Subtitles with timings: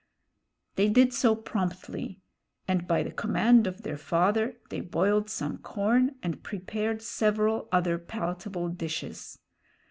[0.77, 2.21] They did so promptly,
[2.67, 7.99] and, by the command of their father, they boiled some corn and prepared several other
[7.99, 9.37] palatable dishes.